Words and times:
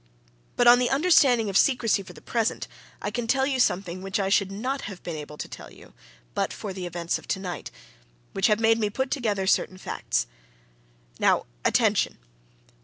But 0.55 0.65
on 0.65 0.79
the 0.79 0.89
understanding 0.89 1.47
of 1.47 1.55
secrecy 1.55 2.01
for 2.01 2.13
the 2.13 2.23
present 2.23 2.67
I 3.03 3.11
can 3.11 3.27
tell 3.27 3.45
you 3.45 3.59
something 3.59 4.01
which 4.01 4.19
I 4.19 4.29
should 4.29 4.51
not 4.51 4.81
have 4.89 5.03
been 5.03 5.15
able 5.15 5.37
to 5.37 5.47
tell 5.47 5.71
you 5.71 5.93
but 6.33 6.51
for 6.51 6.73
the 6.73 6.87
events 6.87 7.19
of 7.19 7.27
tonight, 7.27 7.69
which 8.33 8.47
have 8.47 8.59
made 8.59 8.79
me 8.79 8.89
put 8.89 9.11
together 9.11 9.45
certain 9.45 9.77
facts. 9.77 10.25
Now 11.19 11.45
attention! 11.63 12.17